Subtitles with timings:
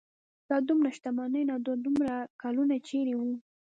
[0.49, 3.31] دا دومره شتمني نو دا دومره کلونه چېرې وه.